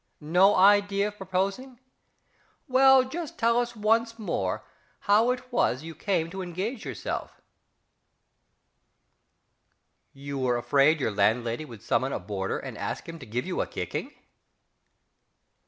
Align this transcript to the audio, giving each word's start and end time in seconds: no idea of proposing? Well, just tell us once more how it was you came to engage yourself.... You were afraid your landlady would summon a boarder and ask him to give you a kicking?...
no 0.19 0.55
idea 0.55 1.09
of 1.09 1.17
proposing? 1.17 1.79
Well, 2.67 3.03
just 3.03 3.37
tell 3.37 3.59
us 3.59 3.75
once 3.75 4.17
more 4.17 4.65
how 5.01 5.29
it 5.29 5.51
was 5.53 5.83
you 5.83 5.93
came 5.93 6.31
to 6.31 6.41
engage 6.41 6.83
yourself.... 6.85 7.39
You 10.11 10.39
were 10.39 10.57
afraid 10.57 10.99
your 10.99 11.11
landlady 11.11 11.65
would 11.65 11.83
summon 11.83 12.11
a 12.13 12.19
boarder 12.19 12.57
and 12.57 12.79
ask 12.79 13.07
him 13.07 13.19
to 13.19 13.27
give 13.27 13.45
you 13.45 13.61
a 13.61 13.67
kicking?... 13.67 14.11